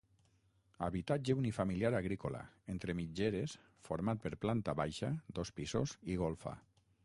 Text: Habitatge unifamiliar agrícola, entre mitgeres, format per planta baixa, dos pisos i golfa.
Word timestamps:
Habitatge 0.85 1.35
unifamiliar 1.41 1.91
agrícola, 1.99 2.41
entre 2.75 2.97
mitgeres, 3.01 3.55
format 3.91 4.25
per 4.27 4.35
planta 4.47 4.79
baixa, 4.83 5.15
dos 5.41 5.53
pisos 5.61 5.95
i 6.15 6.21
golfa. 6.27 6.61